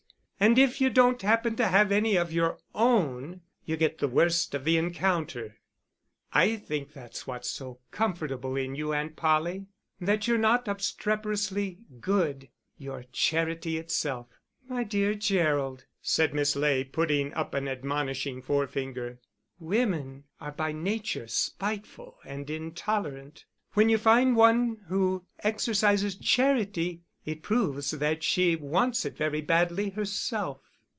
And 0.43 0.57
if 0.57 0.81
you 0.81 0.89
don't 0.89 1.21
happen 1.21 1.55
to 1.57 1.67
have 1.67 1.91
any 1.91 2.15
of 2.15 2.33
your 2.33 2.57
own, 2.73 3.41
you 3.63 3.77
get 3.77 3.99
the 3.99 4.07
worst 4.07 4.55
of 4.55 4.63
the 4.63 4.75
encounter." 4.75 5.57
"I 6.33 6.55
think 6.55 6.93
that's 6.93 7.27
what 7.27 7.43
is 7.43 7.51
so 7.51 7.77
comfortable 7.91 8.55
in 8.55 8.73
you, 8.73 8.91
Aunt 8.91 9.15
Polly, 9.15 9.67
that 9.99 10.27
you're 10.27 10.39
not 10.39 10.67
obstreperously 10.67 11.77
good. 11.99 12.49
You're 12.79 13.05
charity 13.11 13.77
itself." 13.77 14.29
"My 14.67 14.83
dear 14.83 15.13
Gerald," 15.13 15.85
said 16.01 16.33
Miss 16.33 16.55
Ley, 16.55 16.85
putting 16.85 17.31
up 17.35 17.53
an 17.53 17.67
admonishing 17.67 18.41
forefinger, 18.41 19.19
"women 19.59 20.23
are 20.39 20.53
by 20.53 20.71
nature 20.71 21.27
spiteful 21.27 22.17
and 22.25 22.49
intolerant; 22.49 23.45
when 23.73 23.89
you 23.89 23.99
find 23.99 24.35
one 24.35 24.83
who 24.87 25.23
exercises 25.43 26.15
charity, 26.15 27.03
it 27.23 27.43
proves 27.43 27.91
that 27.91 28.23
she 28.23 28.55
wants 28.55 29.05
it 29.05 29.15
very 29.15 29.41
badly 29.41 29.91
herself." 29.91 30.59